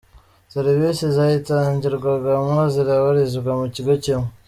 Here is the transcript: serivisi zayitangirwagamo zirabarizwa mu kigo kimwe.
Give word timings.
serivisi 0.53 1.03
zayitangirwagamo 1.15 2.59
zirabarizwa 2.73 3.51
mu 3.59 3.67
kigo 3.75 3.93
kimwe. 4.03 4.27